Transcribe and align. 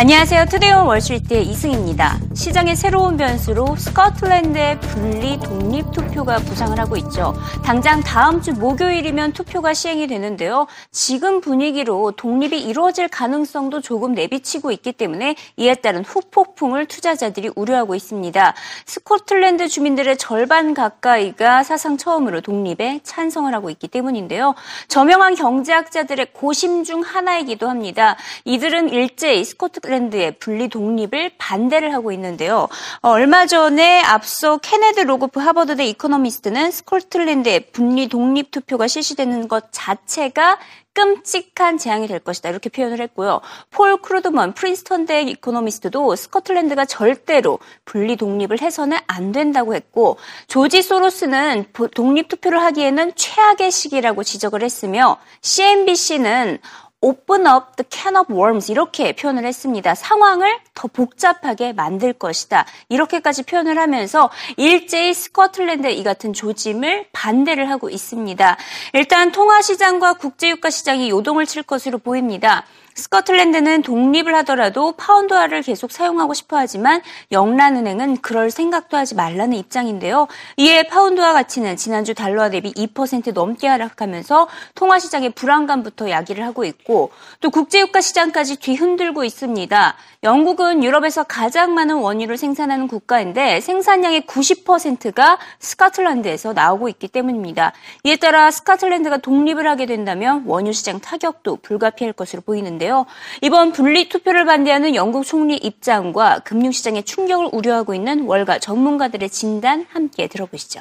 안녕하세요. 0.00 0.44
Today 0.44 0.70
on 0.70 0.86
Wall 0.86 1.05
Street의 1.05 1.44
이승입니다. 1.48 2.20
시장의 2.32 2.76
새로운 2.76 3.16
변수로 3.16 3.74
스코틀랜드의 3.74 4.78
분리 4.78 5.40
독립 5.40 5.90
투표가 5.90 6.36
부상을 6.36 6.78
하고 6.78 6.96
있죠. 6.98 7.34
당장 7.64 7.98
다음 7.98 8.40
주 8.40 8.52
목요일이면 8.52 9.32
투표가 9.32 9.74
시행이 9.74 10.06
되는데요. 10.06 10.68
지금 10.92 11.40
분위기로 11.40 12.12
독립이 12.12 12.62
이루어질 12.62 13.08
가능성도 13.08 13.80
조금 13.80 14.14
내비치고 14.14 14.70
있기 14.70 14.92
때문에 14.92 15.34
이에 15.56 15.74
따른 15.74 16.04
후폭풍을 16.04 16.86
투자자들이 16.86 17.50
우려하고 17.56 17.96
있습니다. 17.96 18.54
스코틀랜드 18.86 19.66
주민들의 19.66 20.16
절반 20.16 20.74
가까이가 20.74 21.64
사상 21.64 21.96
처음으로 21.96 22.40
독립에 22.40 23.00
찬성을 23.02 23.52
하고 23.52 23.68
있기 23.68 23.88
때문인데요. 23.88 24.54
저명한 24.86 25.34
경제학자들의 25.34 26.28
고심 26.34 26.84
중 26.84 27.00
하나이기도 27.00 27.68
합니다. 27.68 28.16
이들은 28.44 28.90
일제히 28.90 29.42
스코틀 29.42 29.87
스코틀랜드의 29.88 30.32
분리 30.38 30.68
독립을 30.68 31.32
반대를 31.38 31.92
하고 31.94 32.12
있는데요. 32.12 32.68
어, 33.00 33.10
얼마 33.10 33.46
전에 33.46 34.00
앞서 34.02 34.58
케네스 34.58 35.00
로고프 35.00 35.40
하버드대 35.40 35.86
이코노미스트는 35.86 36.70
스코틀랜드의 36.70 37.70
분리 37.72 38.08
독립 38.08 38.50
투표가 38.50 38.86
실시되는 38.86 39.48
것 39.48 39.68
자체가 39.72 40.58
끔찍한 40.92 41.78
재앙이 41.78 42.08
될 42.08 42.18
것이다 42.18 42.48
이렇게 42.48 42.68
표현을 42.68 43.00
했고요. 43.00 43.40
폴 43.70 44.02
크루그먼 44.02 44.54
프린스턴대 44.54 45.22
이코노미스트도 45.22 46.16
스코틀랜드가 46.16 46.84
절대로 46.86 47.60
분리 47.84 48.16
독립을 48.16 48.60
해서는 48.60 48.98
안 49.06 49.30
된다고 49.30 49.74
했고 49.74 50.18
조지 50.48 50.82
소로스는 50.82 51.66
독립 51.94 52.28
투표를 52.28 52.60
하기에는 52.62 53.12
최악의 53.14 53.70
시기라고 53.70 54.24
지적을 54.24 54.62
했으며 54.62 55.18
CNBC는 55.40 56.58
open 57.00 57.46
up 57.46 57.76
the 57.76 57.86
can 57.90 58.16
of 58.16 58.32
worms 58.32 58.70
이렇게 58.70 59.14
표현을 59.14 59.44
했습니다. 59.44 59.94
상황을 59.94 60.58
더 60.74 60.88
복잡하게 60.88 61.72
만들 61.72 62.12
것이다. 62.12 62.66
이렇게까지 62.88 63.44
표현을 63.44 63.78
하면서 63.78 64.30
일제히 64.56 65.14
스코틀랜드 65.14 65.88
이 65.88 66.02
같은 66.02 66.32
조짐을 66.32 67.06
반대를 67.12 67.70
하고 67.70 67.88
있습니다. 67.88 68.56
일단 68.94 69.32
통화 69.32 69.62
시장과 69.62 70.14
국제 70.14 70.50
유가 70.50 70.70
시장이 70.70 71.10
요동을 71.10 71.46
칠 71.46 71.62
것으로 71.62 71.98
보입니다. 71.98 72.64
스코틀랜드는 72.98 73.82
독립을 73.82 74.34
하더라도 74.38 74.92
파운드화를 74.92 75.62
계속 75.62 75.92
사용하고 75.92 76.34
싶어 76.34 76.58
하지만 76.58 77.00
영란은행은 77.30 78.18
그럴 78.18 78.50
생각도 78.50 78.96
하지 78.96 79.14
말라는 79.14 79.56
입장인데요. 79.56 80.26
이에 80.56 80.82
파운드화 80.82 81.32
가치는 81.32 81.76
지난주 81.76 82.12
달러화 82.14 82.50
대비 82.50 82.72
2% 82.72 83.32
넘게 83.32 83.68
하락하면서 83.68 84.48
통화 84.74 84.98
시장의 84.98 85.30
불안감부터 85.30 86.10
야기를 86.10 86.44
하고 86.44 86.64
있고 86.64 87.10
또 87.40 87.50
국제유가 87.50 88.00
시장까지 88.00 88.56
뒤흔들고 88.56 89.22
있습니다. 89.22 89.94
영국은 90.24 90.82
유럽에서 90.82 91.22
가장 91.22 91.74
많은 91.74 91.96
원유를 91.96 92.36
생산하는 92.36 92.88
국가인데 92.88 93.60
생산량의 93.60 94.22
90%가 94.22 95.38
스코틀랜드에서 95.60 96.52
나오고 96.52 96.88
있기 96.88 97.06
때문입니다. 97.06 97.72
이에 98.02 98.16
따라 98.16 98.50
스코틀랜드가 98.50 99.18
독립을 99.18 99.68
하게 99.68 99.86
된다면 99.86 100.42
원유 100.46 100.72
시장 100.72 100.98
타격도 100.98 101.58
불가피할 101.62 102.12
것으로 102.14 102.42
보이는데요. 102.42 102.87
있는데요. 102.88 103.06
이번 103.42 103.72
분리 103.72 104.08
투표를 104.08 104.46
반대하는 104.46 104.94
영국 104.94 105.24
총리 105.24 105.56
입장과 105.56 106.40
금융시장의 106.40 107.04
충격을 107.04 107.50
우려하고 107.52 107.94
있는 107.94 108.24
월가 108.24 108.58
전문가들의 108.58 109.28
진단 109.30 109.86
함께 109.90 110.26
들어보시죠. 110.26 110.80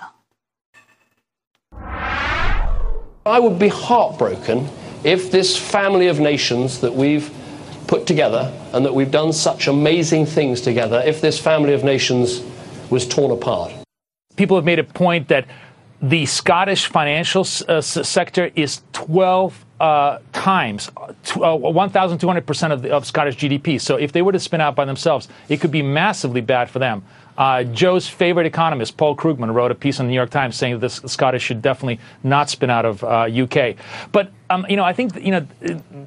I 3.25 3.39
would 3.39 3.59
be 3.59 3.69
heartbroken 3.69 4.69
if 5.03 5.29
this 5.31 5.57
family 5.57 6.07
of 6.09 6.19
nations 6.19 6.79
that 6.79 6.95
we've 6.95 7.29
put 7.85 8.05
together 8.05 8.49
and 8.73 8.85
that 8.85 8.95
we've 8.95 9.11
done 9.11 9.31
such 9.33 9.67
amazing 9.67 10.25
things 10.25 10.61
together, 10.61 11.03
if 11.05 11.19
this 11.19 11.37
family 11.37 11.75
of 11.75 11.83
nations 11.83 12.41
was 12.89 13.05
torn 13.05 13.31
apart. 13.31 13.73
People 14.37 14.55
have 14.55 14.65
made 14.65 14.79
a 14.79 14.85
point 14.85 15.27
that 15.27 15.45
the 16.01 16.25
Scottish 16.25 16.87
financial 16.87 17.45
uh, 17.67 17.81
sector 17.81 18.51
is 18.55 18.81
12 18.93 19.65
uh, 19.79 20.19
times 20.33 20.89
uh, 20.97 21.11
1,200% 21.13 22.71
of, 22.71 22.85
of 22.85 23.05
Scottish 23.05 23.37
GDP. 23.37 23.79
So 23.79 23.95
if 23.95 24.11
they 24.11 24.21
were 24.21 24.31
to 24.31 24.39
spin 24.39 24.61
out 24.61 24.75
by 24.75 24.85
themselves, 24.85 25.27
it 25.49 25.57
could 25.57 25.71
be 25.71 25.81
massively 25.81 26.41
bad 26.41 26.69
for 26.69 26.79
them. 26.79 27.03
Uh, 27.37 27.63
Joe's 27.63 28.07
favorite 28.07 28.45
economist, 28.45 28.97
Paul 28.97 29.15
Krugman, 29.15 29.53
wrote 29.53 29.71
a 29.71 29.75
piece 29.75 29.99
in 29.99 30.07
the 30.07 30.09
New 30.09 30.15
York 30.15 30.29
Times 30.29 30.55
saying 30.55 30.79
that 30.79 31.01
the 31.01 31.07
Scottish 31.07 31.43
should 31.43 31.61
definitely 31.61 31.99
not 32.23 32.49
spin 32.49 32.69
out 32.69 32.85
of 32.85 33.03
uh, 33.03 33.29
UK. 33.31 33.75
But 34.11 34.31
um, 34.49 34.65
you 34.69 34.75
know, 34.75 34.83
I 34.83 34.93
think 34.93 35.15
you 35.15 35.31
know, 35.31 35.47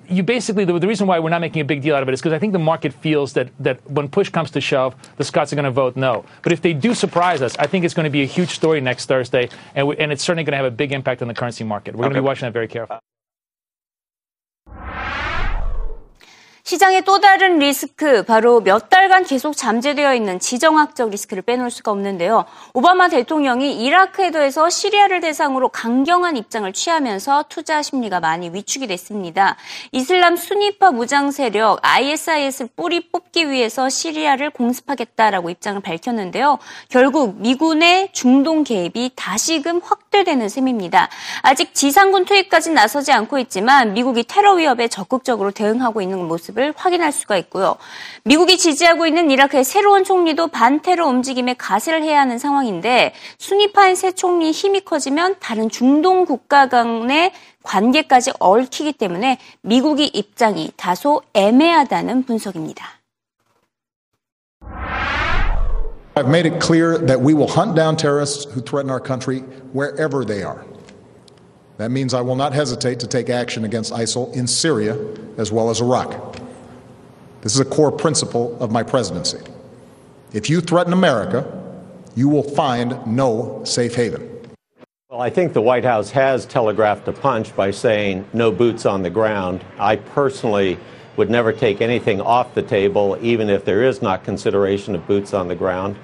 you 0.09 0.23
basically 0.23 0.65
the, 0.65 0.79
the, 0.79 0.89
reason 0.89 1.07
why 1.07 1.19
we're 1.19 1.31
not 1.31 1.41
making 1.41 1.61
a 1.61 1.65
big 1.65 1.83
deal 1.83 1.95
out 1.95 2.03
of 2.03 2.09
it 2.09 2.13
is 2.13 2.21
because 2.21 2.33
I 2.33 2.39
think 2.39 2.53
the 2.53 2.59
market 2.59 2.93
feels 2.93 3.35
that 3.35 3.51
that 3.61 3.89
when 3.91 4.09
push 4.09 4.31
comes 4.31 4.51
to 4.53 4.61
shove, 4.61 4.95
the 5.17 5.25
Scots 5.25 5.53
are 5.53 5.57
going 5.57 5.65
to 5.65 5.71
vote 5.71 5.97
no. 5.97 6.25
But 6.43 6.53
if 6.53 6.63
they 6.63 6.73
do 6.73 6.95
surprise 6.95 7.43
us, 7.43 7.57
I 7.59 7.67
think 7.67 7.85
it's 7.85 7.95
going 7.95 8.05
to 8.05 8.11
be 8.11 8.23
a 8.23 8.27
huge 8.27 8.51
story 8.51 8.81
next 8.81 9.07
Thursday, 9.07 9.51
and, 9.75 9.87
we, 9.87 9.97
and 9.99 10.11
it's 10.11 10.25
certainly 10.25 10.45
going 10.45 10.53
to 10.53 10.57
have 10.57 10.67
a 10.67 10.71
big 10.71 10.93
impact 10.93 11.23
on 11.23 11.29
the 11.29 11.35
currency 11.35 11.65
market. 11.65 11.95
We're 11.95 12.07
okay. 12.07 12.15
going 12.15 12.17
to 12.17 12.23
be 12.23 12.27
watching 12.27 12.47
that 12.47 12.53
very 12.53 12.69
carefully. 12.69 13.01
시장의 16.71 17.03
또 17.03 17.19
다른 17.19 17.59
리스크, 17.59 18.23
바로 18.23 18.61
몇 18.61 18.89
달간 18.91 19.25
계속 19.25 19.57
잠재되어 19.57 20.15
있는 20.15 20.39
지정학적 20.39 21.11
리스크를 21.11 21.43
빼놓을 21.43 21.69
수가 21.69 21.91
없는데요. 21.91 22.45
오바마 22.75 23.09
대통령이 23.09 23.83
이라크 23.83 24.23
해도에서 24.23 24.71
시리아를 24.71 25.21
대상으로 25.21 25.71
강경한 25.71 26.37
입장을 26.37 26.73
취하면서 26.73 27.47
투자 27.49 27.83
심리가 27.83 28.21
많이 28.21 28.51
위축이 28.51 28.87
됐습니다. 28.87 29.57
이슬람 29.91 30.37
순위파 30.37 30.93
무장 30.93 31.33
세력 31.33 31.81
ISIS를 31.83 32.69
뿌리 32.77 33.11
뽑기 33.11 33.51
위해서 33.51 33.89
시리아를 33.89 34.51
공습하겠다라고 34.51 35.51
입장을 35.51 35.81
밝혔는데요. 35.83 36.61
결국 36.89 37.41
미군의 37.41 38.11
중동 38.13 38.63
개입이 38.63 39.11
다시금 39.17 39.81
확대되는 39.83 40.49
셈입니다. 40.49 41.09
아직 41.43 41.75
지상군 41.75 42.27
투입까지 42.27 42.71
나서지 42.71 43.11
않고 43.11 43.41
있지만 43.41 43.93
미국이 43.93 44.23
테러 44.23 44.55
위협에 44.55 44.87
적극적으로 44.87 45.51
대응하고 45.51 46.01
있는 46.01 46.29
모습을 46.29 46.60
모습을 46.61 46.75
확인할 46.77 47.11
수가 47.11 47.39
있고요. 47.39 47.77
미국이 48.25 48.59
지지하고 48.59 49.07
있는 49.07 49.31
이라크의 49.31 49.65
새로운 49.65 50.05
총리도 50.05 50.49
반테러 50.49 51.07
움직임에 51.07 51.55
가세를 51.55 52.03
해야 52.03 52.21
하는 52.21 52.39
상황인데 52.39 53.15
순위파인 53.39 53.97
새 53.97 54.13
총리의 54.13 54.53
힘이 54.53 54.83
커지면 54.83 55.37
다른 55.41 55.71
중동 55.71 56.27
국가 56.27 56.69
간의 56.69 57.33
관계까지 57.63 58.33
얽히기 58.39 58.93
때문에 58.93 59.39
미국의 59.63 60.09
입장이 60.09 60.73
다소 60.77 61.23
애매하다는 61.33 62.25
분석입니다. 62.25 63.01
I've 66.17 66.29
made 66.29 66.45
it 66.45 66.61
clear 66.61 66.99
that 66.99 67.23
we 67.23 67.33
will 67.33 67.49
hunt 67.49 67.75
down 67.75 67.97
terrorists 67.97 68.45
who 68.45 68.61
threaten 68.61 68.91
our 68.91 69.01
country 69.01 69.41
wherever 69.73 70.25
they 70.25 70.43
are. 70.43 70.67
That 71.81 71.91
means 71.91 72.13
I 72.13 72.21
will 72.21 72.37
not 72.37 72.53
hesitate 72.53 73.01
to 73.01 73.07
take 73.07 73.31
action 73.31 73.65
against 73.65 73.91
ISIL 73.91 74.35
in 74.35 74.47
Syria 74.47 74.99
as 75.39 75.51
well 75.51 75.71
as 75.71 75.81
Iraq. 75.81 76.37
This 77.43 77.55
is 77.55 77.61
a 77.61 77.65
core 77.65 77.91
principle 77.91 78.57
of 78.61 78.71
my 78.71 78.83
presidency. 78.83 79.39
If 80.33 80.51
you 80.51 80.61
threaten 80.61 80.93
America, 80.93 81.47
you 82.15 82.29
will 82.29 82.43
find 82.43 83.07
no 83.07 83.63
safe 83.65 83.95
haven. 83.95 84.29
Well, 85.09 85.23
I 85.23 85.31
think 85.31 85.55
the 85.55 85.63
White 85.63 85.85
House 85.85 86.11
has 86.11 86.45
telegraphed 86.45 87.09
a 87.09 87.13
punch 87.13 87.57
by 87.57 87.71
saying 87.71 88.27
no 88.35 88.53
boots 88.53 88.85
on 88.85 89.03
the 89.03 89.11
ground. 89.11 89.65
I 89.79 89.97
personally 89.97 90.79
would 91.17 91.31
never 91.31 91.53
take 91.53 91.81
anything 91.81 92.21
off 92.21 92.55
the 92.55 92.63
table, 92.63 93.19
even 93.23 93.49
if 93.49 93.65
there 93.65 93.83
is 93.83 94.03
not 94.03 94.23
consideration 94.23 94.95
of 94.95 95.07
boots 95.07 95.33
on 95.33 95.49
the 95.49 95.57
ground. 95.57 95.97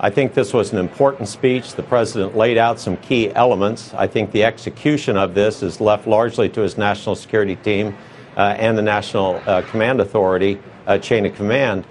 I 0.00 0.10
think 0.10 0.34
this 0.34 0.52
was 0.52 0.72
an 0.72 0.78
important 0.78 1.28
speech. 1.28 1.74
The 1.74 1.82
president 1.84 2.36
laid 2.36 2.58
out 2.58 2.80
some 2.80 2.96
key 2.96 3.30
elements. 3.30 3.94
I 3.94 4.08
think 4.08 4.32
the 4.32 4.42
execution 4.42 5.16
of 5.16 5.32
this 5.34 5.62
is 5.62 5.80
left 5.80 6.08
largely 6.08 6.48
to 6.50 6.60
his 6.60 6.76
national 6.76 7.14
security 7.14 7.54
team 7.56 7.96
and 8.36 8.76
the 8.76 8.82
National 8.82 9.40
uh, 9.46 9.62
Command 9.62 10.00
Authority 10.00 10.60
uh, 10.86 10.98
chain 10.98 11.26
of 11.26 11.34
command. 11.34 11.84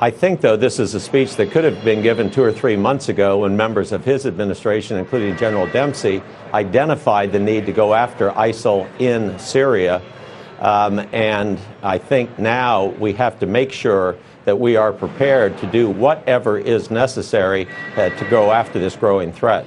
I 0.00 0.10
think, 0.10 0.40
though, 0.40 0.56
this 0.56 0.80
is 0.80 0.94
a 0.94 1.00
speech 1.00 1.36
that 1.36 1.52
could 1.52 1.62
have 1.62 1.84
been 1.84 2.02
given 2.02 2.28
two 2.28 2.42
or 2.42 2.50
three 2.50 2.74
months 2.74 3.08
ago 3.08 3.38
when 3.38 3.56
members 3.56 3.92
of 3.92 4.04
his 4.04 4.26
administration, 4.26 4.96
including 4.96 5.36
General 5.36 5.68
Dempsey, 5.68 6.20
identified 6.52 7.30
the 7.30 7.38
need 7.38 7.66
to 7.66 7.72
go 7.72 7.94
after 7.94 8.30
ISIL 8.30 8.88
in 9.00 9.38
Syria. 9.38 10.02
Um, 10.58 10.98
and 11.12 11.60
I 11.84 11.98
think 11.98 12.36
now 12.36 12.86
we 12.86 13.12
have 13.12 13.38
to 13.38 13.46
make 13.46 13.70
sure 13.70 14.16
that 14.44 14.58
we 14.58 14.74
are 14.74 14.92
prepared 14.92 15.56
to 15.58 15.66
do 15.68 15.88
whatever 15.88 16.58
is 16.58 16.90
necessary 16.90 17.68
uh, 17.96 18.10
to 18.10 18.24
go 18.28 18.50
after 18.50 18.80
this 18.80 18.96
growing 18.96 19.32
threat. 19.32 19.64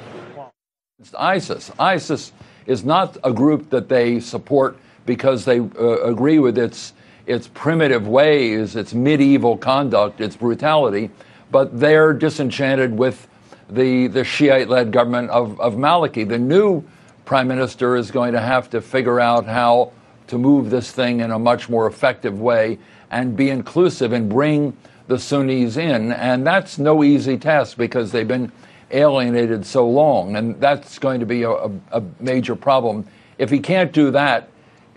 It's 0.99 1.13
ISIS. 1.15 1.71
ISIS 1.79 2.33
is 2.65 2.83
not 2.83 3.17
a 3.23 3.31
group 3.31 3.69
that 3.69 3.87
they 3.87 4.19
support 4.19 4.77
because 5.05 5.45
they 5.45 5.59
uh, 5.59 6.01
agree 6.03 6.39
with 6.39 6.57
its 6.57 6.93
its 7.27 7.47
primitive 7.47 8.07
ways, 8.07 8.75
its 8.75 8.93
medieval 8.93 9.57
conduct, 9.57 10.21
its 10.21 10.35
brutality, 10.35 11.09
but 11.51 11.79
they're 11.79 12.13
disenchanted 12.13 12.95
with 12.95 13.27
the, 13.69 14.07
the 14.07 14.23
Shiite 14.23 14.69
led 14.69 14.91
government 14.91 15.29
of, 15.31 15.59
of 15.59 15.75
Maliki. 15.75 16.27
The 16.27 16.37
new 16.37 16.83
prime 17.25 17.47
minister 17.47 17.95
is 17.95 18.11
going 18.11 18.33
to 18.33 18.39
have 18.39 18.69
to 18.69 18.81
figure 18.81 19.19
out 19.19 19.45
how 19.45 19.91
to 20.27 20.37
move 20.37 20.69
this 20.69 20.91
thing 20.91 21.21
in 21.21 21.31
a 21.31 21.39
much 21.39 21.69
more 21.69 21.87
effective 21.87 22.39
way 22.39 22.77
and 23.09 23.35
be 23.35 23.49
inclusive 23.49 24.13
and 24.13 24.29
bring 24.29 24.75
the 25.07 25.17
Sunnis 25.17 25.77
in. 25.77 26.11
And 26.11 26.45
that's 26.45 26.77
no 26.77 27.03
easy 27.03 27.37
task 27.37 27.77
because 27.77 28.11
they've 28.11 28.27
been 28.27 28.51
alienated 28.91 29.65
so 29.65 29.87
long. 29.87 30.35
And 30.35 30.59
that's 30.59 30.99
going 30.99 31.19
to 31.19 31.25
be 31.25 31.43
a, 31.43 31.51
a, 31.51 31.71
a 31.91 32.03
major 32.19 32.55
problem. 32.55 33.07
If 33.37 33.49
he 33.49 33.59
can't 33.59 33.91
do 33.91 34.11
that, 34.11 34.49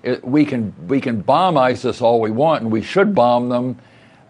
it, 0.02 0.24
we, 0.24 0.44
can, 0.44 0.74
we 0.86 1.00
can 1.00 1.20
bomb 1.20 1.56
ISIS 1.56 2.00
all 2.00 2.20
we 2.20 2.30
want, 2.30 2.62
and 2.62 2.72
we 2.72 2.82
should 2.82 3.14
bomb 3.14 3.48
them, 3.48 3.78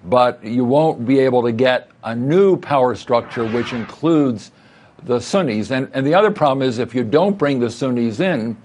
but 0.04 0.42
you 0.42 0.64
won't 0.64 1.06
be 1.06 1.18
able 1.18 1.42
to 1.42 1.52
get 1.52 1.90
a 2.04 2.14
new 2.14 2.56
power 2.56 2.94
structure 2.94 3.46
which 3.46 3.72
includes 3.72 4.50
the 5.04 5.20
Sunnis. 5.20 5.70
And, 5.70 5.90
and 5.92 6.06
the 6.06 6.14
other 6.14 6.30
problem 6.30 6.66
is 6.66 6.78
if 6.78 6.94
you 6.94 7.04
don't 7.04 7.36
bring 7.36 7.60
the 7.60 7.70
Sunnis 7.70 8.20
in 8.20 8.56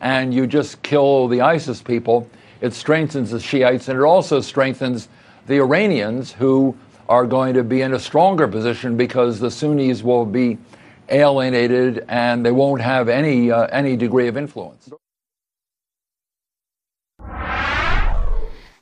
and 0.00 0.32
you 0.32 0.46
just 0.46 0.82
kill 0.82 1.28
the 1.28 1.40
ISIS 1.40 1.82
people, 1.82 2.28
it 2.60 2.72
strengthens 2.72 3.30
the 3.30 3.40
Shiites 3.40 3.88
and 3.88 3.98
it 3.98 4.02
also 4.02 4.40
strengthens 4.40 5.08
the 5.46 5.56
Iranians 5.56 6.32
who 6.32 6.76
are 7.08 7.26
going 7.26 7.54
to 7.54 7.64
be 7.64 7.82
in 7.82 7.94
a 7.94 7.98
stronger 7.98 8.46
position 8.48 8.96
because 8.96 9.38
the 9.38 9.50
Sunnis 9.50 10.02
will 10.02 10.26
be 10.26 10.58
alienated 11.08 12.04
and 12.08 12.44
they 12.44 12.52
won't 12.52 12.82
have 12.82 13.08
any, 13.08 13.50
uh, 13.50 13.66
any 13.66 13.96
degree 13.96 14.28
of 14.28 14.36
influence. 14.36 14.90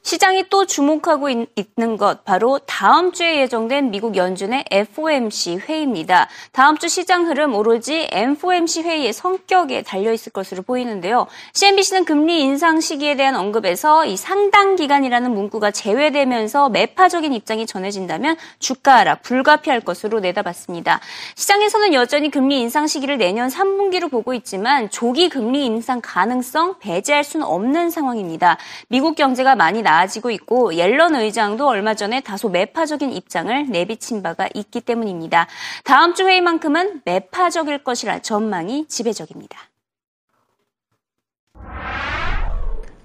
시장이 0.07 0.45
또 0.51 0.67
주목하고 0.67 1.31
있, 1.31 1.49
는 1.77 1.97
것, 1.97 2.25
바로 2.25 2.61
다음 2.61 3.11
주에 3.11 3.41
예정된 3.41 3.91
미국 3.91 4.17
연준의 4.17 4.67
FOMC 4.71 5.57
회의입니다. 5.57 6.29
다음 6.53 6.79
주 6.79 6.89
시장 6.89 7.27
흐름 7.27 7.57
오로지 7.57 8.07
FOMC 8.13 8.83
회의의 8.83 9.13
성격에 9.13 9.83
달려 9.83 10.13
있을 10.13 10.31
것으로 10.31 10.63
보이는데요. 10.63 11.27
CNBC는 11.55 12.05
금리 12.05 12.41
인상 12.41 12.81
시기에 12.81 13.17
대한 13.17 13.35
언급에서 13.35 14.07
이 14.07 14.17
상당 14.17 14.77
기간이라는 14.77 15.35
문구가 15.35 15.73
제외되면서 15.73 16.69
매파적인 16.69 17.33
입장이 17.33 17.67
전해진다면 17.67 18.37
주가 18.61 18.99
하락 18.99 19.23
불가피할 19.23 19.81
것으로 19.81 20.21
내다봤습니다. 20.21 21.01
시장에서는 21.35 21.93
여전히 21.95 22.31
금리 22.31 22.61
인상 22.61 22.87
시기를 22.87 23.19
내년 23.19 23.49
3분기로 23.49 24.09
보고 24.09 24.35
있지만 24.35 24.89
조기 24.89 25.29
금리 25.29 25.67
인상 25.67 26.01
가능성 26.01 26.79
배제할 26.79 27.25
수는 27.25 27.45
없는 27.45 27.91
상황입니다. 27.91 28.57
미국 28.89 29.17
경제가 29.17 29.57
많이 29.57 29.83
나 29.83 29.96
나아지고 29.97 30.31
있고 30.31 30.75
옐런 30.75 31.15
의장도 31.15 31.67
얼마 31.67 31.95
전에 31.95 32.21
다소 32.21 32.49
매파적인 32.49 33.13
입장을 33.13 33.71
내비친 33.71 34.23
바가 34.23 34.49
있기 34.55 34.81
때문입니다. 34.81 35.47
다음 35.85 36.15
주 36.15 36.27
회의만큼은 36.27 37.03
매파적일 37.05 37.85
것이라 37.85 38.21
전망이 38.21 38.87
지배적입니다. 38.89 39.59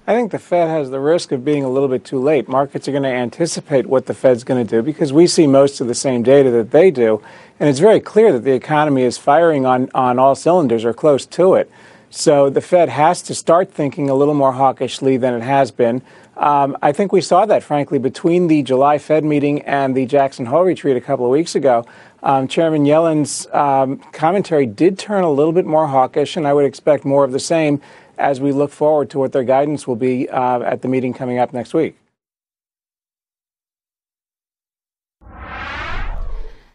I 0.04 0.16
think 0.16 0.32
the 0.32 0.40
Fed 0.40 0.68
has 0.68 0.90
the 0.90 0.98
risk 0.98 1.30
of 1.30 1.44
being 1.44 1.62
a 1.62 1.70
little 1.70 1.88
bit 1.88 2.04
too 2.04 2.18
late. 2.18 2.48
Markets 2.48 2.88
are 2.88 2.92
going 2.92 3.04
to 3.04 3.08
anticipate 3.08 3.86
what 3.86 4.06
the 4.06 4.14
Fed's 4.14 4.42
going 4.42 4.58
to 4.58 4.68
do 4.68 4.82
because 4.82 5.12
we 5.12 5.28
see 5.28 5.46
most 5.46 5.80
of 5.80 5.86
the 5.86 5.94
same 5.94 6.24
data 6.24 6.50
that 6.50 6.72
they 6.72 6.90
do. 6.90 7.22
And 7.60 7.70
it's 7.70 7.78
very 7.78 8.00
clear 8.00 8.32
that 8.32 8.42
the 8.42 8.52
economy 8.52 9.04
is 9.04 9.16
firing 9.16 9.64
on, 9.64 9.88
on 9.94 10.18
all 10.18 10.34
cylinders 10.34 10.84
or 10.84 10.92
close 10.92 11.24
to 11.38 11.54
it. 11.54 11.70
So 12.10 12.50
the 12.50 12.60
Fed 12.60 12.90
has 12.90 13.22
to 13.22 13.34
start 13.34 13.72
thinking 13.72 14.10
a 14.10 14.14
little 14.14 14.34
more 14.34 14.52
hawkishly 14.52 15.16
than 15.16 15.32
it 15.32 15.42
has 15.42 15.70
been. 15.70 16.02
Um, 16.36 16.76
I 16.80 16.92
think 16.92 17.12
we 17.12 17.20
saw 17.20 17.44
that, 17.46 17.62
frankly, 17.62 17.98
between 17.98 18.46
the 18.46 18.62
July 18.62 18.98
Fed 18.98 19.24
meeting 19.24 19.62
and 19.62 19.94
the 19.94 20.06
Jackson 20.06 20.46
Hole 20.46 20.62
retreat 20.62 20.96
a 20.96 21.00
couple 21.00 21.26
of 21.26 21.30
weeks 21.30 21.54
ago. 21.54 21.84
Um, 22.22 22.48
Chairman 22.48 22.86
Yellen's 22.86 23.46
um, 23.52 23.98
commentary 24.12 24.66
did 24.66 24.98
turn 24.98 25.24
a 25.24 25.30
little 25.30 25.52
bit 25.52 25.66
more 25.66 25.86
hawkish, 25.86 26.36
and 26.36 26.46
I 26.46 26.54
would 26.54 26.64
expect 26.64 27.04
more 27.04 27.24
of 27.24 27.32
the 27.32 27.40
same 27.40 27.80
as 28.16 28.40
we 28.40 28.52
look 28.52 28.70
forward 28.70 29.10
to 29.10 29.18
what 29.18 29.32
their 29.32 29.44
guidance 29.44 29.86
will 29.86 29.96
be 29.96 30.28
uh, 30.28 30.60
at 30.60 30.82
the 30.82 30.88
meeting 30.88 31.12
coming 31.12 31.38
up 31.38 31.52
next 31.52 31.74
week. 31.74 31.96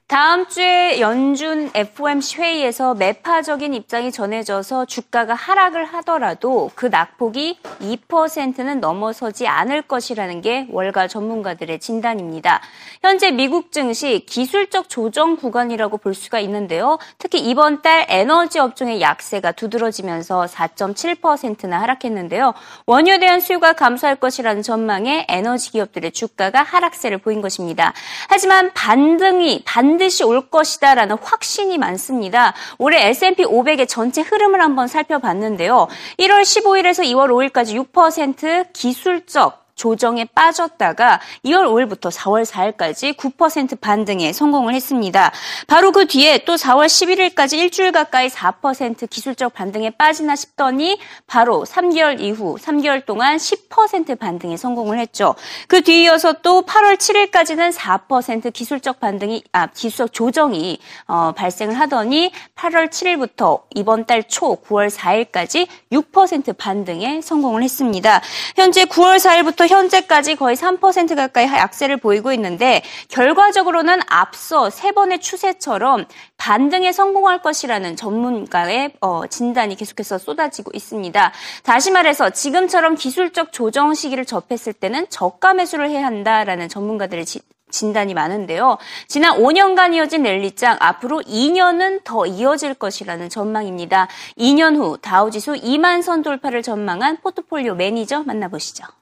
다음 0.08 0.48
주에 0.48 1.02
연준 1.02 1.70
FOMC 1.74 2.38
회의에서 2.38 2.94
매파적인 2.94 3.74
입장이 3.74 4.14
전해져서 4.14 4.86
주가가 4.86 5.34
하락을 5.34 5.84
하더라도 5.84 6.72
그 6.76 6.86
낙폭이 6.86 7.60
2%는 7.82 8.80
넘어서지 8.80 9.48
않을 9.48 9.82
것이라는 9.82 10.40
게 10.40 10.66
월가 10.72 11.10
전문가들의 11.10 11.82
진단입니다. 11.82 12.62
현재 13.02 13.32
미국 13.32 13.74
증시 13.74 14.24
기술적 14.26 14.88
조정 14.88 15.36
구간이라고 15.36 15.98
볼 15.98 16.14
수가 16.14 16.40
있는데요. 16.40 17.00
특히 17.18 17.40
이번 17.40 17.82
달 17.82 18.06
에너지 18.08 18.60
업종의 18.60 19.02
약세가 19.02 19.52
두드러지면서 19.52 20.46
4.7%나 20.46 21.82
하락했는데요. 21.82 22.54
원유에 22.86 23.20
대한 23.20 23.42
수요가 23.42 23.74
감소할 23.74 24.16
것이라는 24.16 24.62
전망에 24.62 25.26
에너지 25.28 25.72
기업들의 25.72 26.14
주가가 26.14 26.64
하락세를 26.64 27.18
보인 27.18 27.42
것입니다. 27.42 27.92
하지만 28.30 28.72
반등이 28.74 29.64
반 29.66 29.97
반드시 29.98 30.24
올 30.24 30.50
것이다라는 30.50 31.18
확신이 31.22 31.80
많습니다. 31.80 32.54
올해 32.78 33.08
S&P 33.10 33.44
500의 33.46 33.88
전체 33.88 34.22
흐름을 34.22 34.62
한번 34.62 34.88
살펴봤는데요. 34.88 35.88
1월 36.20 36.42
15일에서 36.42 37.04
2월 37.04 37.52
5일까지 37.52 37.84
6% 37.92 38.74
기술적 38.74 39.67
조정에 39.78 40.26
빠졌다가 40.26 41.22
2월 41.46 41.64
5일부터 41.66 42.12
4월 42.12 42.46
4일까지 42.46 43.16
9% 43.16 43.80
반등에 43.80 44.34
성공을 44.34 44.74
했습니다. 44.74 45.32
바로 45.68 45.94
그 45.94 46.06
뒤에 46.08 46.40
또 46.46 46.56
4월 46.56 46.88
11일까지 46.88 47.58
일주일 47.58 47.94
가까이 47.94 48.28
4% 48.28 49.10
기술적 49.10 49.54
반등에 49.54 49.92
빠지나 49.92 50.36
싶더니 50.36 51.00
바로 51.26 51.64
3개월 51.66 52.20
이후 52.20 52.58
3개월 52.60 53.06
동안 53.06 53.38
10% 53.38 54.20
반등에 54.20 54.58
성공을 54.58 55.00
했죠. 55.00 55.36
그 55.70 55.82
뒤이어서 55.82 56.34
또 56.42 56.64
8월 56.64 56.98
7일까지는 56.98 57.74
4% 57.74 58.52
기술적 58.52 59.00
반등이 59.00 59.44
아 59.54 59.68
기술적 59.68 60.12
조정이 60.12 60.80
어, 61.08 61.32
발생을 61.32 61.80
하더니 61.80 62.32
8월 62.56 62.90
7일부터 62.90 63.62
이번 63.74 64.06
달 64.06 64.18
초 64.28 64.56
9월 64.56 64.90
4일까지 64.90 65.68
6% 65.92 66.58
반등에 66.58 67.22
성공을 67.22 67.64
했습니다. 67.64 68.22
현재 68.56 68.86
9월 68.86 69.18
4일부터 69.18 69.67
현재까지 69.68 70.36
거의 70.36 70.56
3% 70.56 71.16
가까이 71.16 71.46
약세를 71.46 71.98
보이고 71.98 72.32
있는데 72.34 72.82
결과적으로는 73.10 74.00
앞서 74.08 74.70
세 74.70 74.92
번의 74.92 75.20
추세처럼 75.20 76.06
반등에 76.38 76.92
성공할 76.92 77.42
것이라는 77.42 77.96
전문가의 77.96 78.94
어, 79.02 79.28
진단이 79.28 79.76
계속해서 79.76 80.18
쏟아지고 80.18 80.72
있습니다. 80.74 81.32
다시 81.64 81.92
말해서 81.92 82.30
지금처럼 82.30 82.96
기술적 82.96 83.52
조정 83.52 83.94
시기를 83.94 84.26
접했을 84.26 84.74
때는 84.74 85.08
저가 85.10 85.54
매수를 85.54 85.90
해야 85.90 86.06
한다라는 86.06 86.70
전문가들의 86.70 87.26
지, 87.26 87.42
진단이 87.70 88.14
많은데요. 88.14 88.78
지난 89.08 89.38
5년간 89.40 89.94
이어진 89.94 90.24
랠리장 90.24 90.78
앞으로 90.80 91.22
2년은 91.22 92.04
더 92.04 92.26
이어질 92.26 92.74
것이라는 92.74 93.30
전망입니다. 93.30 94.08
2년 94.38 94.78
후 94.78 94.98
다우지수 95.02 95.54
2만 95.56 96.02
선 96.02 96.22
돌파를 96.22 96.64
전망한 96.64 97.18
포트폴리오 97.22 97.76
매니저 97.76 98.24
만나보시죠. 98.24 98.97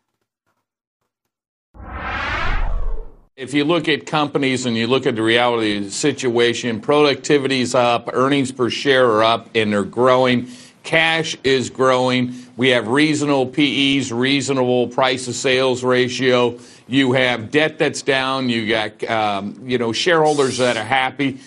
If 3.35 3.53
you 3.53 3.65
look 3.65 3.89
at 3.89 4.05
companies 4.05 4.65
and 4.65 4.77
you 4.77 4.87
look 4.87 5.05
at 5.05 5.15
the 5.15 5.21
reality 5.21 5.77
of 5.77 5.83
the 5.83 5.91
situation, 5.91 6.79
productivity 6.79 7.59
is 7.59 7.75
up, 7.75 8.09
earnings 8.13 8.51
per 8.51 8.69
share 8.69 9.05
are 9.11 9.23
up, 9.23 9.49
and 9.53 9.73
they're 9.73 9.83
growing. 9.83 10.47
Cash 10.83 11.35
is 11.43 11.69
growing. 11.69 12.33
We 12.55 12.69
have 12.69 12.87
reasonable 12.87 13.47
PEs, 13.47 14.13
reasonable 14.13 14.87
price 14.87 15.25
to 15.25 15.33
sales 15.33 15.83
ratio. 15.83 16.59
You 16.87 17.11
have 17.13 17.51
debt 17.51 17.77
that's 17.77 18.03
down. 18.03 18.47
You 18.47 18.69
got 18.69 19.03
um, 19.03 19.59
you 19.65 19.79
know 19.79 19.91
shareholders 19.91 20.59
that 20.59 20.77
are 20.77 20.83
happy 20.83 21.39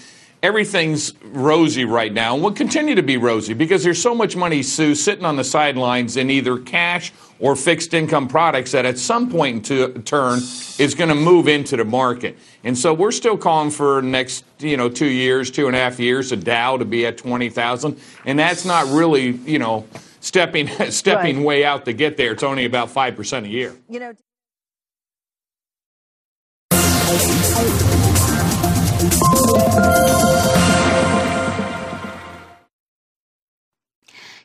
everything's 0.43 1.15
rosy 1.23 1.85
right 1.85 2.13
now 2.13 2.35
and 2.35 2.43
will 2.43 2.53
continue 2.53 2.95
to 2.95 3.03
be 3.03 3.17
rosy 3.17 3.55
because 3.55 3.83
there's 3.83 4.01
so 4.01 4.15
much 4.15 4.37
money, 4.37 4.63
Sue, 4.63 4.95
sitting 4.95 5.25
on 5.25 5.37
the 5.37 5.45
sidelines 5.45 6.17
in 6.17 6.31
either 6.31 6.59
cash 6.59 7.13
or 7.41 7.55
fixed 7.55 7.95
income 7.95 8.29
products 8.29 8.73
that 8.73 8.85
at 8.85 8.99
some 8.99 9.31
point 9.31 9.71
in 9.71 10.03
turn 10.03 10.39
is 10.79 10.95
going 10.95 11.09
to 11.09 11.15
move 11.15 11.49
into 11.49 11.77
the 11.77 11.85
market. 11.85 12.37
And 12.65 12.77
so 12.77 12.93
we're 12.93 13.13
still 13.13 13.37
calling 13.37 13.71
for 13.71 14.03
next, 14.03 14.45
you 14.59 14.77
know, 14.77 14.89
two 14.89 15.07
years, 15.07 15.51
two 15.51 15.67
and 15.67 15.77
a 15.77 15.79
half 15.79 16.01
years, 16.01 16.33
a 16.33 16.37
Dow 16.37 16.77
to 16.77 16.85
be 16.85 17.07
at 17.07 17.19
20,000. 17.19 17.99
And 18.25 18.39
that's 18.39 18.65
not 18.65 18.87
really, 18.89 19.31
you 19.31 19.59
know, 19.59 19.87
stepping, 20.21 20.69
stepping 20.91 21.39
right. 21.39 21.47
way 21.47 21.65
out 21.65 21.85
to 21.85 21.93
get 21.93 22.17
there. 22.17 22.33
It's 22.33 22.43
only 22.43 22.65
about 22.65 22.89
5% 22.89 23.45
a 23.45 23.49
year. 23.49 23.77
You 23.89 24.01
know, 24.01 24.13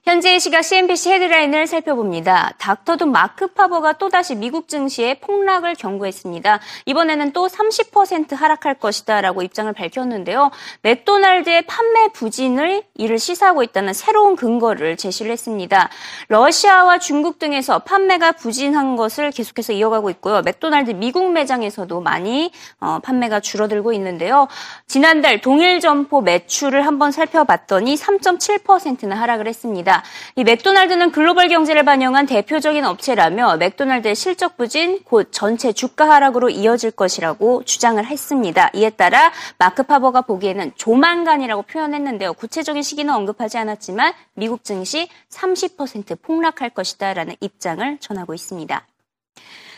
현재 0.04 0.38
시각 0.38 0.64
CNBC 0.64 1.14
헤드라인을 1.14 1.66
살펴봅니다. 1.66 2.52
닥터 2.58 2.90
둠 2.90 3.06
마크 3.06 3.48
파버가 3.48 3.94
또다시 3.94 4.36
미국 4.36 4.68
증시에 4.68 5.14
폭락을 5.22 5.76
경고했습니다. 5.76 6.60
이번에는 6.88 7.32
또 7.32 7.48
30% 7.48 8.36
하락할 8.36 8.74
것이다 8.74 9.22
라고 9.22 9.42
입장을 9.44 9.72
밝혔는데요. 9.72 10.52
맥도날드의 10.82 11.62
판매 11.68 12.10
부진을 12.10 12.84
이를 12.96 13.18
시사하고 13.18 13.64
있다는 13.64 13.94
새로운 13.94 14.36
근거를 14.36 14.98
제시를 14.98 15.32
했습니다. 15.32 15.90
러시아와 16.28 17.00
중국 17.00 17.40
등에서 17.40 17.80
판매가 17.80 18.34
부진한 18.34 18.98
것을 18.98 19.32
계속해서 19.32 19.72
이어가고 19.72 20.10
있고요. 20.10 20.42
맥도날드 20.42 20.92
미국 20.92 21.32
매장에서도 21.32 22.02
많이 22.02 22.52
어, 22.82 23.00
판매가 23.02 23.40
줄어들고 23.40 23.94
있는데요. 23.94 24.50
지난달 24.86 25.40
동일 25.40 25.80
점포 25.80 26.20
매출을 26.20 26.86
한번 26.86 27.14
살펴봤더니 27.14 27.96
3.7%나 27.96 29.16
하락을 29.16 29.48
했습니다. 29.48 29.93
있습니다. 29.94 30.04
이 30.36 30.44
맥도날드는 30.44 31.12
글로벌 31.12 31.48
경제를 31.48 31.84
반영한 31.84 32.26
대표적인 32.26 32.84
업체라며 32.86 33.58
맥도날드의 33.58 34.16
실적 34.16 34.58
부진 34.58 35.04
곧 35.04 35.30
전체 35.32 35.72
주가 35.72 36.10
하락으로 36.10 36.50
이어질 36.50 36.92
것이라고 36.92 37.64
주장을 37.64 38.04
했습니다. 38.04 38.72
이에 38.74 38.90
따라 38.90 39.32
마크 39.60 39.84
파버가 39.84 40.22
보기에는 40.22 40.72
조만간이라고 40.76 41.64
표현했는데요. 41.64 42.34
구체적인 42.34 42.82
시기는 42.82 43.14
언급하지 43.14 43.58
않았지만 43.60 44.14
미국 44.34 44.64
증시 44.64 45.08
30% 45.30 46.22
폭락할 46.22 46.72
것이다라는 46.72 47.36
입장을 47.40 47.98
전하고 48.00 48.34
있습니다. 48.34 48.88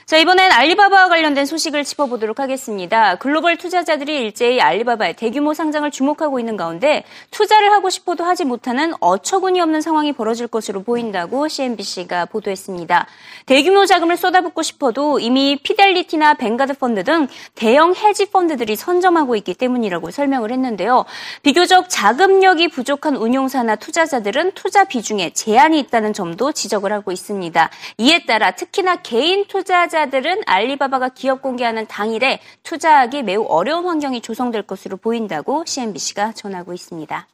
자, 0.05 0.17
이번엔 0.17 0.51
알리바바와 0.51 1.09
관련된 1.09 1.47
소식을 1.47 1.83
짚어보도록 1.83 2.39
하겠습니다. 2.39 3.15
글로벌 3.15 3.57
투자자들이 3.57 4.15
일제히 4.17 4.61
알리바바의 4.61 5.15
대규모 5.15 5.55
상장을 5.55 5.89
주목하고 5.89 6.39
있는 6.39 6.57
가운데 6.57 7.03
투자를 7.31 7.71
하고 7.71 7.89
싶어도 7.89 8.23
하지 8.23 8.45
못하는 8.45 8.93
어처구니 8.99 9.59
없는 9.61 9.81
상황이 9.81 10.13
벌어질 10.13 10.45
것으로 10.45 10.83
보인다고 10.83 11.47
CNBC가 11.47 12.25
보도했습니다. 12.25 13.07
대규모 13.47 13.87
자금을 13.87 14.15
쏟아붓고 14.15 14.61
싶어도 14.61 15.17
이미 15.17 15.57
피델리티나 15.63 16.35
뱅가드 16.35 16.75
펀드 16.75 17.03
등 17.03 17.27
대형 17.55 17.95
헤지 17.95 18.27
펀드들이 18.27 18.75
선점하고 18.75 19.35
있기 19.37 19.55
때문이라고 19.55 20.11
설명을 20.11 20.51
했는데요. 20.51 21.05
비교적 21.41 21.89
자금력이 21.89 22.67
부족한 22.67 23.15
운용사나 23.15 23.77
투자자들은 23.77 24.51
투자 24.51 24.83
비중에 24.83 25.31
제한이 25.31 25.79
있다는 25.79 26.13
점도 26.13 26.51
지적을 26.51 26.93
하고 26.93 27.11
있습니다. 27.11 27.71
이에 27.97 28.25
따라 28.27 28.51
특히나 28.51 28.97
개인 28.97 29.47
투자자 29.47 29.94
투자자들은 29.95 30.41
알리바바가 30.45 31.09
기업 31.09 31.41
공개하는 31.41 31.87
당일에 31.87 32.41
투자하기 32.63 33.23
매우 33.23 33.45
어려운 33.45 33.85
환경이 33.85 34.19
조성될 34.19 34.63
것으로 34.63 34.97
보인다고 34.97 35.63
CNBC가 35.65 36.33
전하고 36.33 36.73
있습니다. 36.73 37.27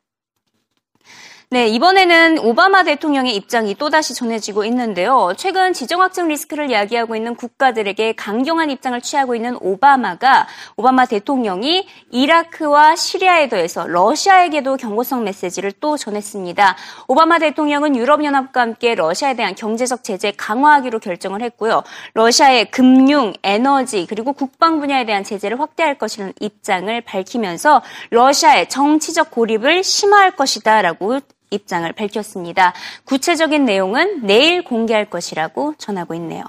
네, 1.53 1.67
이번에는 1.67 2.39
오바마 2.39 2.85
대통령의 2.85 3.35
입장이 3.35 3.75
또다시 3.75 4.13
전해지고 4.13 4.63
있는데요. 4.63 5.33
최근 5.35 5.73
지정학적 5.73 6.29
리스크를 6.29 6.71
이야기하고 6.71 7.17
있는 7.17 7.35
국가들에게 7.35 8.13
강경한 8.13 8.69
입장을 8.69 9.01
취하고 9.01 9.35
있는 9.35 9.57
오바마가 9.59 10.47
오바마 10.77 11.07
대통령이 11.07 11.89
이라크와 12.09 12.95
시리아에 12.95 13.49
더해서 13.49 13.85
러시아에게도 13.85 14.77
경고성 14.77 15.25
메시지를 15.25 15.73
또 15.81 15.97
전했습니다. 15.97 16.77
오바마 17.09 17.39
대통령은 17.39 17.97
유럽연합과 17.97 18.61
함께 18.61 18.95
러시아에 18.95 19.33
대한 19.33 19.53
경제적 19.53 20.05
제재 20.05 20.31
강화하기로 20.37 20.99
결정을 20.99 21.41
했고요. 21.41 21.83
러시아의 22.13 22.71
금융, 22.71 23.33
에너지, 23.43 24.05
그리고 24.07 24.31
국방 24.31 24.79
분야에 24.79 25.05
대한 25.05 25.25
제재를 25.25 25.59
확대할 25.59 25.97
것이라는 25.97 26.31
입장을 26.39 27.01
밝히면서 27.01 27.81
러시아의 28.11 28.69
정치적 28.69 29.31
고립을 29.31 29.83
심화할 29.83 30.31
것이다라고 30.37 31.19
입장을 31.51 31.91
밝혔습니다. 31.93 32.73
구체적인 33.05 33.65
내용은 33.65 34.21
내일 34.25 34.63
공개할 34.63 35.09
것이라고 35.09 35.75
전하고 35.77 36.15
있네요. 36.15 36.43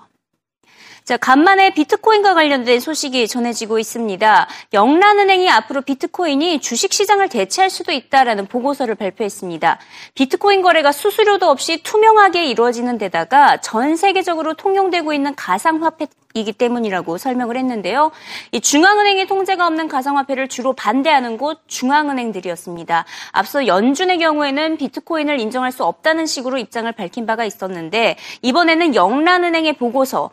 자, 1.05 1.17
간만에 1.17 1.75
비트코인과 1.75 2.35
관련된 2.35 2.79
소식이 2.79 3.27
전해지고 3.27 3.81
있습니다. 3.81 4.47
영란은행이 4.73 5.51
앞으로 5.51 5.83
비트코인이 5.83 6.61
주식시장을 6.61 7.29
대체할 7.29 7.71
수도 7.71 7.91
있다라는 7.91 8.47
보고서를 8.47 8.95
발표했습니다. 8.95 9.81
비트코인 10.15 10.63
거래가 10.63 10.93
수수료도 10.93 11.51
없이 11.51 11.83
투명하게 11.83 12.45
이루어지는 12.47 12.99
데다가 12.99 13.61
전 13.61 13.97
세계적으로 13.97 14.55
통용되고 14.55 15.13
있는 15.13 15.35
가상화폐 15.35 16.07
이기 16.35 16.53
때문이라고 16.53 17.19
설명을 17.19 17.57
했는데요. 17.57 18.11
이 18.53 18.61
중앙은행의 18.61 19.27
통제가 19.27 19.67
없는 19.67 19.89
가상화폐를 19.89 20.49
주로 20.49 20.73
반대하는 20.73 21.37
곳 21.37 21.61
중앙은행들이었습니다. 21.67 23.05
앞서 23.33 23.67
연준의 23.67 24.19
경우에는 24.19 24.77
비트코인을 24.77 25.41
인정할 25.41 25.73
수 25.73 25.85
없다는 25.85 26.27
식으로 26.27 26.59
입장을 26.59 26.91
밝힌 26.93 27.27
바가 27.27 27.45
있었는데 27.45 28.17
이번에는 28.43 28.95
영란은행의 28.95 29.75
보고서 29.75 30.31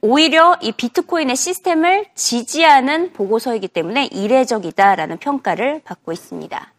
오히려 0.00 0.56
이 0.60 0.72
비트코인의 0.72 1.36
시스템을 1.36 2.06
지지하는 2.14 3.12
보고서이기 3.12 3.68
때문에 3.68 4.06
이례적이다라는 4.06 5.18
평가를 5.18 5.82
받고 5.84 6.12
있습니다. 6.12 6.71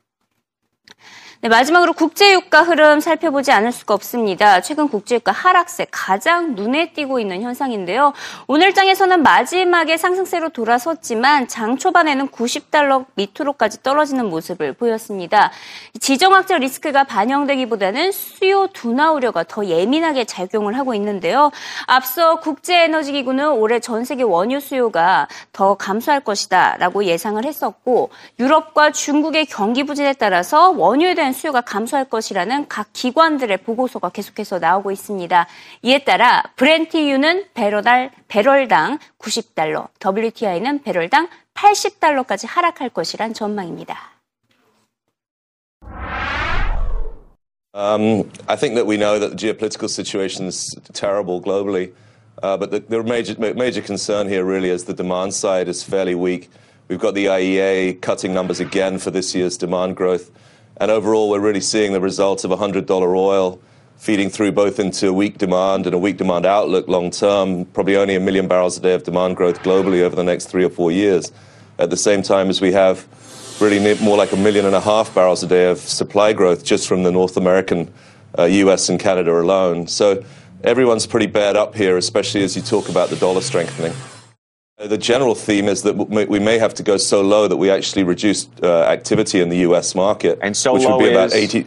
네, 1.44 1.50
마지막으로 1.50 1.92
국제유가 1.92 2.62
흐름 2.62 3.02
살펴보지 3.02 3.52
않을 3.52 3.74
수가 3.74 3.96
없습니다. 3.96 4.62
최근 4.62 4.88
국제유가 4.88 5.34
하락세 5.34 5.88
가장 5.92 6.56
눈에 6.56 6.94
띄고 6.94 7.20
있는 7.20 7.42
현상인데요. 7.42 8.14
오늘 8.48 8.74
장에서는 8.74 9.22
마지막에 9.24 9.98
상승세로 9.98 10.52
돌아섰지만 10.52 11.50
장 11.50 11.78
초반에는 11.78 12.30
90달러 12.30 13.08
밑으로까지 13.16 13.84
떨어지는 13.84 14.30
모습을 14.30 14.72
보였습니다. 14.72 15.52
지정학적 16.00 16.60
리스크가 16.60 17.04
반영되기보다는 17.04 18.14
수요 18.14 18.68
둔화 18.68 19.12
우려가 19.12 19.44
더 19.44 19.66
예민하게 19.66 20.24
작용을 20.24 20.78
하고 20.78 20.94
있는데요. 20.94 21.52
앞서 21.88 22.40
국제에너지기구는 22.40 23.52
올해 23.52 23.82
전 23.82 24.06
세계 24.06 24.24
원유 24.24 24.62
수요가 24.62 25.28
더 25.52 25.74
감소할 25.74 26.22
것이다라고 26.22 27.04
예상을 27.04 27.44
했었고 27.44 28.12
유럽과 28.40 28.94
중국의 28.94 29.48
경기 29.48 29.84
부진에 29.84 30.14
따라서 30.14 30.70
원유에 30.70 31.16
대한 31.16 31.33
수요가 31.34 31.62
감소할 31.62 32.06
것이라는 32.06 32.68
각 32.68 32.88
기관들의 32.94 33.58
보고서가 33.58 34.10
계속해서 34.10 34.60
나오고 34.60 34.92
있습니다. 34.92 35.48
이에 35.82 36.04
따라 36.04 36.44
브렌티유는 36.56 37.46
배럴당, 37.54 38.12
배럴당 38.28 39.00
90달러, 39.20 39.88
WTI는 40.00 40.84
배럴당 40.84 41.28
80달러까지 41.54 42.48
하락할 42.48 42.90
것이란 42.90 43.34
전망입니다. 43.34 44.13
Um, 47.75 48.30
I 48.48 48.56
think 48.56 48.75
that 48.75 48.86
we 48.86 48.98
know 48.98 49.18
that 49.18 49.32
the 49.32 49.36
geopolitical 49.36 49.90
situation 49.90 50.46
is 50.46 50.75
terrible 50.94 51.42
globally, 51.42 51.92
uh, 52.44 52.56
but 52.56 52.70
the, 52.70 52.80
the 52.82 53.02
major, 53.02 53.34
major 53.56 53.82
concern 53.82 54.30
here 54.30 54.46
really 54.46 54.70
is 54.70 54.86
the 54.86 54.94
demand 54.94 55.34
side 55.34 55.68
is 55.68 55.82
fairly 55.82 56.13
weak. 56.13 56.52
We've 56.88 57.00
got 57.00 57.16
the 57.16 57.25
IEA 57.25 58.00
cutting 58.00 58.32
numbers 58.32 58.60
again 58.60 59.00
for 59.00 59.10
this 59.10 59.34
year's 59.34 59.58
demand 59.58 59.96
growth. 59.96 60.30
And 60.77 60.89
overall, 60.89 61.30
we're 61.30 61.39
really 61.39 61.62
seeing 61.62 61.94
the 61.94 62.01
results 62.01 62.44
of 62.44 62.51
$100 62.51 62.89
oil 63.15 63.62
feeding 63.98 64.30
through 64.30 64.51
both 64.51 64.80
into 64.80 65.08
a 65.08 65.13
weak 65.13 65.38
demand 65.38 65.86
and 65.86 65.96
a 65.96 65.98
weak 65.98 66.18
demand 66.18 66.46
outlook 66.46 66.88
long 66.89 67.10
term, 67.10 67.63
probably 67.65 67.96
only 67.96 68.15
a 68.15 68.20
million 68.20 68.48
barrels 68.50 68.77
a 68.77 68.82
day 68.82 68.94
of 68.94 69.03
demand 69.03 69.38
growth 69.38 69.62
globally 69.63 70.01
over 70.01 70.13
the 70.13 70.24
next 70.24 70.48
three 70.48 70.65
or 70.65 70.70
four 70.70 70.92
years. 70.92 71.32
At 71.80 71.89
the 71.89 71.96
same 71.96 72.22
time 72.22 72.50
as 72.50 72.60
we 72.60 72.74
have 72.74 73.08
really 73.62 73.98
more 74.03 74.18
like 74.18 74.34
a 74.34 74.36
million 74.36 74.65
and 74.65 74.75
a 74.75 74.82
half 74.82 75.15
barrels 75.15 75.42
a 75.44 75.48
day 75.48 75.70
of 75.70 75.77
supply 75.77 76.34
growth 76.34 76.65
just 76.65 76.88
from 76.88 77.03
the 77.03 77.12
North 77.12 77.38
American, 77.38 77.94
uh, 78.38 78.44
US, 78.44 78.89
and 78.89 79.00
Canada 79.00 79.39
alone. 79.39 79.88
So 79.88 80.24
everyone's 80.63 81.08
pretty 81.08 81.27
bad 81.27 81.56
up 81.56 81.74
here, 81.74 81.96
especially 81.96 82.44
as 82.44 82.56
you 82.56 82.62
talk 82.62 82.89
about 82.89 83.10
the 83.10 83.15
dollar 83.15 83.42
strengthening. 83.42 83.94
Uh, 84.80 84.88
the 84.88 84.98
general 84.98 85.36
theme 85.36 85.68
is 85.68 85.84
that 85.84 85.94
we 85.94 86.39
may 86.39 86.58
have 86.58 86.74
to 86.74 86.82
go 86.82 86.98
so 86.98 87.22
low 87.22 87.48
that 87.48 87.58
we 87.58 87.70
actually 87.70 88.03
reduce 88.03 88.50
uh, 88.63 88.86
activity 88.86 89.39
in 89.39 89.50
the 89.50 89.58
U.S. 89.58 89.94
market, 89.94 90.39
and 90.42 90.58
so 90.58 90.74
which 90.74 90.84
would 90.84 90.98
be 90.98 91.12
about 91.12 91.32
eighty. 91.32 91.63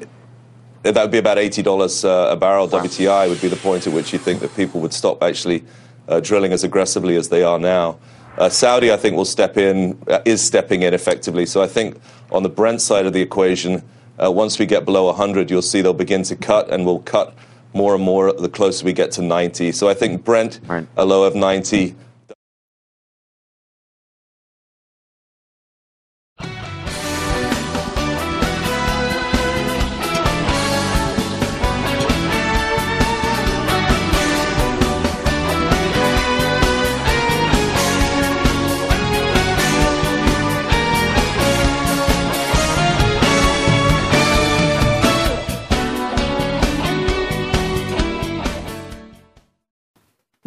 Uh, 0.84 0.90
that 0.90 1.02
would 1.02 1.12
be 1.12 1.18
about 1.18 1.38
eighty 1.38 1.62
dollars 1.62 2.04
uh, 2.04 2.30
a 2.30 2.36
barrel. 2.36 2.66
Wow. 2.66 2.82
WTI 2.82 3.28
would 3.28 3.40
be 3.40 3.46
the 3.46 3.56
point 3.56 3.86
at 3.86 3.92
which 3.92 4.12
you 4.12 4.18
think 4.18 4.40
that 4.40 4.56
people 4.56 4.80
would 4.80 4.92
stop 4.92 5.22
actually 5.22 5.62
uh, 6.08 6.18
drilling 6.18 6.52
as 6.52 6.64
aggressively 6.64 7.14
as 7.14 7.28
they 7.28 7.44
are 7.44 7.60
now. 7.60 7.96
Uh, 8.38 8.48
Saudi, 8.48 8.90
I 8.90 8.96
think, 8.96 9.16
will 9.16 9.24
step 9.24 9.56
in, 9.56 9.96
is 10.24 10.42
stepping 10.42 10.82
in 10.82 10.92
effectively. 10.92 11.46
So 11.46 11.62
I 11.62 11.68
think 11.68 12.00
on 12.32 12.42
the 12.42 12.48
Brent 12.48 12.82
side 12.82 13.06
of 13.06 13.12
the 13.12 13.22
equation, 13.22 13.82
once 14.18 14.58
we 14.58 14.66
get 14.66 14.84
below 14.84 15.06
100, 15.06 15.48
you'll 15.48 15.62
see 15.62 15.80
they'll 15.80 15.94
begin 15.94 16.24
to 16.24 16.34
cut, 16.36 16.70
and 16.70 16.84
we'll 16.84 16.98
cut 16.98 17.34
more 17.72 17.94
and 17.94 18.02
more 18.02 18.32
the 18.32 18.48
closer 18.48 18.84
we 18.84 18.92
get 18.92 19.12
to 19.12 19.22
90. 19.22 19.70
So 19.72 19.88
I 19.88 19.94
think 19.94 20.24
Brent, 20.24 20.60
right. 20.66 20.86
a 20.96 21.04
low 21.04 21.22
of 21.22 21.36
90. 21.36 21.94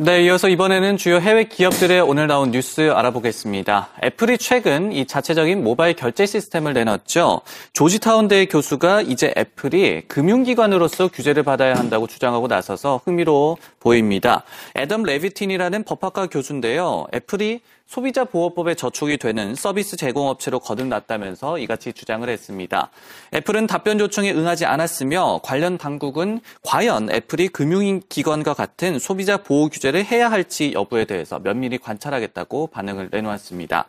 네, 0.02 0.24
이어서 0.24 0.48
이번에는 0.48 0.96
주요 0.96 1.20
해외 1.20 1.44
기업들의 1.44 2.00
오늘 2.00 2.28
나온 2.28 2.52
뉴스 2.52 2.90
알아보겠습니다. 2.90 3.90
애플이 4.02 4.38
최근 4.38 4.94
이 4.94 5.06
자체적인 5.06 5.62
모바일 5.62 5.94
결제 5.94 6.26
시스템을 6.26 6.72
내놨죠. 6.72 7.42
조지타운대 7.74 8.46
교수가 8.46 9.02
이제 9.02 9.34
애플이 9.36 10.04
금융기관으로서 10.08 11.10
규제를 11.10 11.44
받아야 11.44 11.76
한다고 11.76 12.08
주장하고 12.08 12.48
나서서 12.48 13.02
흥미로워 13.04 13.58
보입니다. 13.82 14.44
애덤 14.78 15.04
레비틴이라는 15.04 15.84
법학과 15.84 16.28
교수인데요. 16.28 17.06
애플이 17.14 17.60
소비자 17.90 18.24
보호법에 18.24 18.76
저촉이 18.76 19.18
되는 19.18 19.56
서비스 19.56 19.98
제공업체로 19.98 20.60
거듭났다면서 20.60 21.58
이같이 21.58 21.92
주장을 21.92 22.30
했습니다. 22.30 22.92
애플은 23.34 23.66
답변 23.66 24.00
요청에 24.00 24.32
응하지 24.32 24.66
않았으며 24.66 25.40
관련 25.42 25.80
당국은 25.80 26.40
과연 26.62 27.10
애플이 27.12 27.48
금융기관과 27.48 28.54
같은 28.54 29.00
소비자 29.00 29.38
보호 29.38 29.70
규제를 29.70 30.06
해야 30.06 30.30
할지 30.30 30.72
여부에 30.76 31.06
대해서 31.06 31.40
면밀히 31.40 31.80
관찰하겠다고 31.80 32.68
반응을 32.68 33.10
내놓았습니다. 33.12 33.88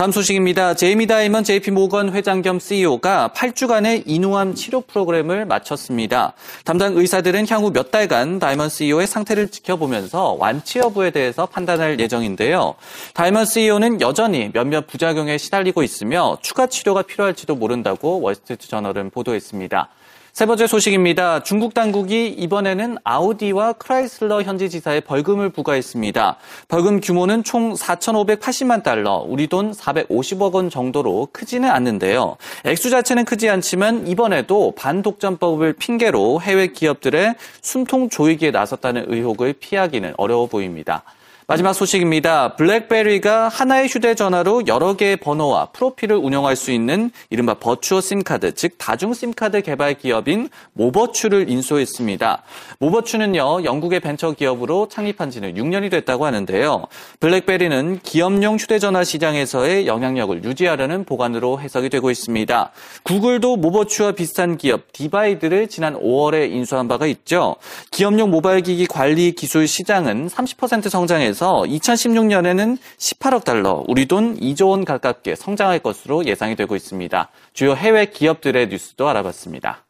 다음 0.00 0.12
소식입니다. 0.12 0.72
제이미 0.72 1.06
다이먼 1.06 1.44
JP 1.44 1.72
모건 1.72 2.14
회장 2.14 2.40
겸 2.40 2.58
CEO가 2.58 3.32
8주간의 3.36 4.04
인후암 4.06 4.54
치료 4.54 4.80
프로그램을 4.80 5.44
마쳤습니다. 5.44 6.32
담당 6.64 6.96
의사들은 6.96 7.46
향후 7.50 7.70
몇 7.70 7.90
달간 7.90 8.38
다이먼 8.38 8.70
CEO의 8.70 9.06
상태를 9.06 9.48
지켜보면서 9.50 10.38
완치 10.38 10.78
여부에 10.78 11.10
대해서 11.10 11.44
판단할 11.44 12.00
예정인데요. 12.00 12.76
다이먼 13.12 13.44
CEO는 13.44 14.00
여전히 14.00 14.48
몇몇 14.54 14.86
부작용에 14.86 15.36
시달리고 15.36 15.82
있으며 15.82 16.38
추가 16.40 16.66
치료가 16.66 17.02
필요할지도 17.02 17.56
모른다고 17.56 18.22
월스트리트 18.22 18.68
저널은 18.68 19.10
보도했습니다. 19.10 19.90
세 20.32 20.46
번째 20.46 20.68
소식입니다. 20.68 21.42
중국 21.42 21.74
당국이 21.74 22.28
이번에는 22.28 22.98
아우디와 23.02 23.74
크라이슬러 23.74 24.42
현지 24.42 24.70
지사에 24.70 25.00
벌금을 25.00 25.50
부과했습니다. 25.50 26.36
벌금 26.68 27.00
규모는 27.00 27.42
총 27.42 27.74
4,580만 27.74 28.84
달러, 28.84 29.24
우리 29.26 29.48
돈 29.48 29.72
450억 29.72 30.52
원 30.54 30.70
정도로 30.70 31.28
크지는 31.32 31.68
않는데요. 31.68 32.36
액수 32.64 32.90
자체는 32.90 33.24
크지 33.24 33.50
않지만 33.50 34.06
이번에도 34.06 34.72
반독점법을 34.76 35.72
핑계로 35.72 36.40
해외 36.42 36.68
기업들의 36.68 37.34
숨통 37.60 38.08
조이기에 38.08 38.52
나섰다는 38.52 39.06
의혹을 39.08 39.54
피하기는 39.54 40.14
어려워 40.16 40.46
보입니다. 40.46 41.02
마지막 41.50 41.72
소식입니다. 41.72 42.54
블랙베리가 42.54 43.48
하나의 43.48 43.88
휴대전화로 43.88 44.68
여러 44.68 44.94
개의 44.94 45.16
번호와 45.16 45.70
프로필을 45.72 46.14
운영할 46.14 46.54
수 46.54 46.70
있는 46.70 47.10
이른바 47.28 47.54
버추어 47.54 48.00
심카드, 48.00 48.54
즉 48.54 48.74
다중 48.78 49.14
심카드 49.14 49.60
개발 49.62 49.94
기업인 49.94 50.48
모버추를 50.74 51.50
인수했습니다. 51.50 52.44
모버추는요, 52.78 53.64
영국의 53.64 53.98
벤처 53.98 54.30
기업으로 54.30 54.86
창립한 54.86 55.32
지는 55.32 55.54
6년이 55.54 55.90
됐다고 55.90 56.24
하는데요. 56.24 56.84
블랙베리는 57.18 57.98
기업용 58.04 58.54
휴대전화 58.54 59.02
시장에서의 59.02 59.88
영향력을 59.88 60.44
유지하려는 60.44 61.02
복안으로 61.02 61.60
해석이 61.60 61.88
되고 61.88 62.12
있습니다. 62.12 62.70
구글도 63.02 63.56
모버추와 63.56 64.12
비슷한 64.12 64.56
기업 64.56 64.92
디바이드를 64.92 65.66
지난 65.66 65.98
5월에 66.00 66.52
인수한 66.52 66.86
바가 66.86 67.08
있죠. 67.08 67.56
기업용 67.90 68.30
모바일 68.30 68.60
기기 68.60 68.86
관리 68.86 69.32
기술 69.32 69.66
시장은 69.66 70.28
30% 70.28 70.88
성장해서 70.88 71.39
하면서 71.40 71.62
2016년에는 71.62 72.78
18억 72.98 73.44
달러, 73.44 73.82
우리 73.88 74.06
돈 74.06 74.36
2조 74.38 74.68
원 74.68 74.84
가깝게 74.84 75.34
성장할 75.34 75.78
것으로 75.78 76.26
예상이 76.26 76.54
되고 76.54 76.76
있습니다. 76.76 77.30
주요 77.54 77.74
해외 77.74 78.06
기업들의 78.06 78.68
뉴스도 78.68 79.08
알아봤습니다. 79.08 79.86